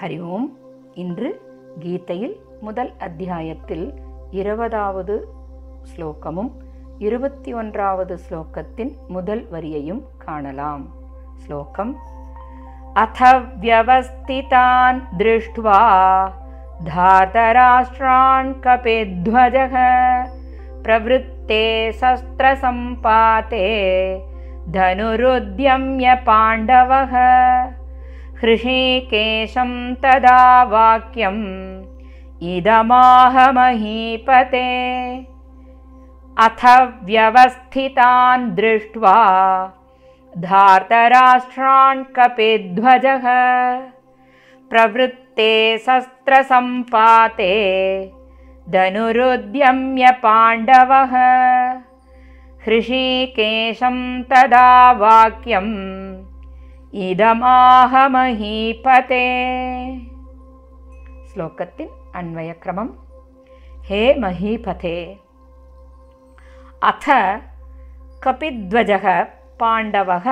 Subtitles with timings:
[0.00, 0.48] ஹரி ஓம்
[0.94, 1.30] இன்று
[1.78, 3.86] கீதையில் முதல் அத்தியாயத்தில்
[4.30, 5.16] இருபதாவது
[5.90, 6.50] ஸ்லோகமும்
[6.98, 10.86] இருபத்தி ஒன்றாவது ஸ்லோகத்தின் முதல் வரியையும் காணலாம்
[11.44, 11.92] ஸ்லோகம்
[12.94, 13.20] अथ
[13.56, 15.76] व्यवस्थितान् दृष्ट्वा
[16.84, 19.74] धातराष्ट्रान् कपिध्वजः
[20.84, 21.62] प्रवृत्ते
[21.92, 23.68] शस्त्रसम्पाते
[24.70, 27.14] धनुरुद्यम्य पाण्डवः
[28.41, 31.43] हृषीकेशं तदा वाक्यम्
[32.43, 34.67] इदमाह महीपते
[36.45, 36.65] अथ
[37.03, 39.13] व्यवस्थितान् दृष्ट्वा
[40.37, 43.25] धार्तराष्ट्रान् कपिध्वजः
[44.69, 47.53] प्रवृत्ते शस्त्रसम्पाते
[48.69, 51.15] धनुरुद्यम्य पाण्डवः।
[52.65, 55.75] हृषीकेशं तदा वाक्यम्
[61.31, 61.85] श्लोकस्य
[62.19, 62.89] अन्वयक्रमं
[63.87, 64.93] हे महीपते
[66.89, 67.07] अथ
[68.23, 69.07] कपिध्वजः
[69.61, 70.29] पाण्डवः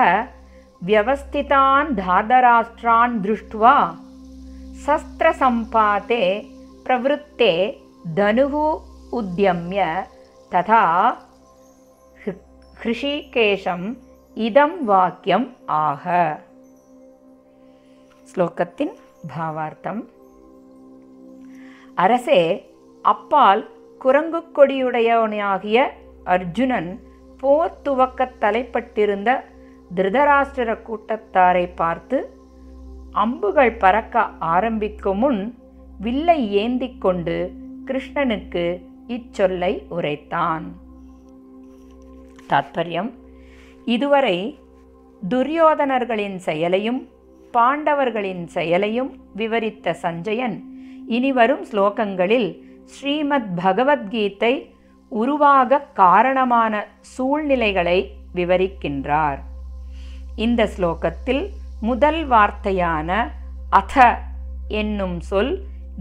[0.90, 3.74] व्यवस्थितान् धातराष्ट्रान् दृष्ट्वा
[4.86, 6.22] शस्त्रसम्पाते
[6.86, 7.52] प्रवृत्ते
[8.20, 8.56] धनुः
[9.18, 9.90] उद्यम्य
[10.54, 10.82] तथा
[12.24, 12.34] हृ
[12.82, 13.86] हृषिकेशम्
[14.48, 15.46] इदं वाक्यम्
[15.82, 16.04] आह
[18.34, 18.94] ஸ்லோகத்தின்
[19.36, 20.04] பாவார்த்தம்.
[21.94, 22.70] அரசே
[23.02, 25.82] அப்பால் குரங்கு கொடியுடையவனாகிய
[26.24, 27.00] அர்ஜுனன்
[27.38, 29.44] போர் துவக்கத் தலைப்பட்டிருந்த
[29.94, 32.36] திருதராஷ்டிர கூட்டத்தாரை பார்த்து
[33.12, 35.58] அம்புகள் பறக்க ஆரம்பிக்கும் முன்
[36.00, 37.52] வில்லை ஏந்திக் கொண்டு
[37.86, 40.62] கிருஷ்ணனுக்கு இச்சொல்லை உரைத்தான்.
[42.48, 43.12] தாத்பரியம்
[43.84, 44.58] இதுவரை
[45.28, 47.08] துரியோதனர்களின் செயலையும்
[47.56, 50.56] பாண்டவர்களின் செயலையும் விவரித்த சஞ்சயன்.
[51.08, 52.48] இனிவரும் ஸ்லோகங்களில்
[52.84, 54.54] ஸ்ரீமத் பகவத்கீதை
[55.08, 57.98] உருவாக காரணமான சூழ்நிலைகளை
[58.34, 59.38] விவரிக்கின்றார்.
[60.36, 61.42] இந்த ஸ்லோகத்தில்
[61.80, 63.30] முதல் வார்த்தையான
[63.70, 64.18] அத
[64.68, 65.52] என்னும் சொல்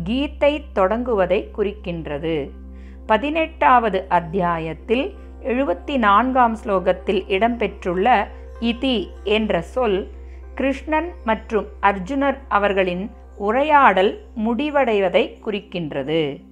[0.03, 2.49] கீதை தொடங்குவதை குறிக்கின்றது.
[3.05, 5.05] பதினெட்டாவது அத்தியாயத்தில்
[5.43, 8.27] எழுபத்தி நான்காம் ஸ்லோகத்தில் இடம்பெற்றுள்ள
[8.59, 9.99] இதி என்ற சொல்
[10.55, 16.43] கிருஷ்ணன் மற்றும் அர்ஜுனர் அவர்களின் உரையாடல் முடிவடைவதை குறிக்கின்றது.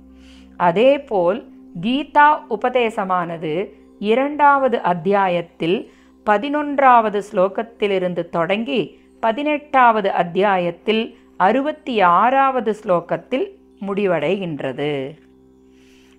[0.57, 1.49] அதேபோல்
[1.81, 5.91] கீதா உபதேசமானது இரண்டாவது அத்தியாயத்தில்
[6.25, 13.47] பதினொன்றாவது ஸ்லோகத்திலிருந்து தொடங்கி பதினெட்டாவது அத்தியாயத்தில் அறுபத்தி ஆறாவது ஸ்லோகத்தில்
[13.81, 15.17] முடிவடைகின்றது.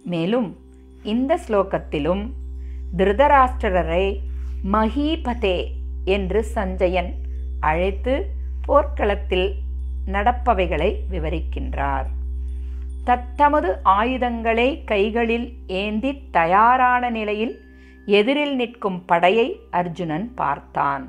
[0.04, 0.56] மேலும்
[1.02, 2.22] இந்த ஸ்லோகத்திலும்
[2.98, 4.16] திருதராஷ்டிரரை
[4.72, 5.64] மஹீபதே
[6.04, 7.14] என்று சஞ்சயன்
[7.68, 8.14] அழைத்து
[8.66, 9.48] போர்க்களத்தில்
[10.06, 12.08] நடப்பவைகளை விவரிக்கின்றார்.
[13.04, 15.46] தத்தமது ஆயுதங்களை கைகளில்
[15.82, 17.54] ஏந்தி தயாரான நிலையில்
[18.18, 21.04] எதிரில் நிற்கும் படையை அர்ஜுனன் பார்த்தான்.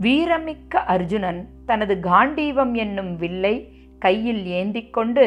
[0.00, 3.54] வீரமிக்க அர்ஜுனன் தனது காண்டீவம் என்னும் வில்லை
[3.98, 5.26] கையில் ஏந்தி கொண்டு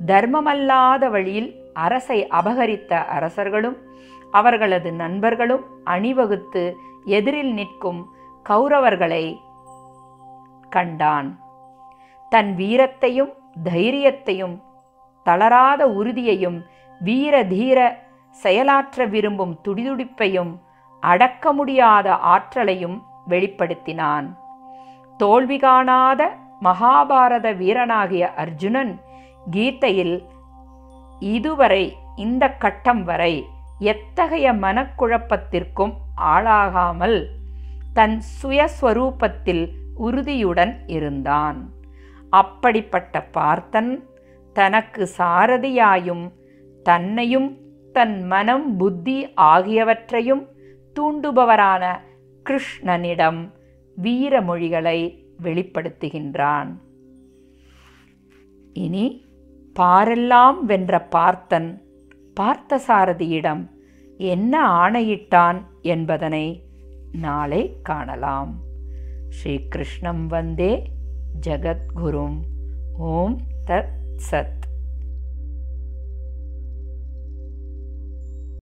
[0.00, 1.50] தர்மமல்லாத வழியில்
[1.84, 3.78] அரசை அபகரித்த அரசர்களும்
[4.30, 6.62] அவர்களது நண்பர்களும் அணிவகுத்து
[7.16, 8.00] எதிரில் நிற்கும்
[8.46, 9.24] கௌரவர்களை
[10.76, 11.28] கண்டான்.
[12.32, 13.32] தன் வீரத்தையும்
[13.68, 14.54] தைரியத்தையும்
[15.26, 16.58] தளராத உறுதியையும்
[17.00, 17.78] வீர தீர
[18.36, 20.52] செயலாற்ற விரும்பும் துடிதுடிப்பையும்
[21.02, 22.96] அடக்க முடியாத ஆற்றலையும்
[23.30, 24.26] வெளிப்படுத்தினான்.
[25.20, 26.22] தோல்வி காணாத
[26.66, 28.92] மகாபாரத வீரனாகிய அர்ஜுனன்
[29.54, 30.16] கீதையில்
[31.20, 31.84] இதுவரை
[32.24, 33.34] இந்த கட்டம் வரை
[33.92, 35.94] எத்தகைய மனக்குழப்பத்திற்கும்
[36.32, 37.18] ஆளாகாமல்
[37.98, 41.70] தன் சுயஸ்வரூபத்தில் உறுதியுடன் இருந்தான்.
[42.30, 44.04] அப்படிப்பட்ட பார்த்தன்
[44.52, 46.30] தனக்கு சாரதியாயும்
[46.82, 47.56] தன்னையும்
[47.92, 50.48] தன் மனம் புத்தி ஆகியவற்றையும்
[50.94, 51.98] தூண்டுபவரான
[52.42, 53.50] கிருஷ்ணனிடம்
[54.02, 56.76] வீரமொழிகளை வெளிப்படுத்துகின்றான்.
[58.72, 59.26] இனி
[59.80, 61.82] பாரெல்லாம் வென்ற பார்த்தன்
[62.40, 63.68] பார்த்தசாரதியிடம்
[64.16, 66.62] என்ன ஆணையிட்டான் என்பதனை
[67.12, 68.72] நாளை காணலாம்.
[69.42, 70.70] श्रीकृष्णं वंदे
[71.46, 72.36] जगद्गुरुम्।
[73.00, 73.34] ॐ
[73.68, 74.73] तत्सत्।